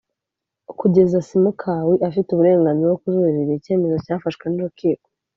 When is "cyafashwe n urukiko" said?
4.05-5.05